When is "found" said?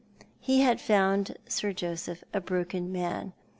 0.77-1.37